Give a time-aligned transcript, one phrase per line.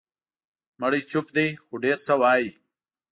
[0.81, 2.49] مړی چوپ دی، خو ډېر څه وایي.